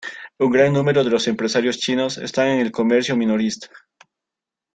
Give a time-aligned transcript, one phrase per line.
[0.39, 3.67] Un gran número de los empresarios chinos están en el comercio minorista.